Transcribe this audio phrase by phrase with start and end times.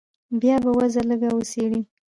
[0.41, 1.79] بيا به وضع لږه وڅېړې.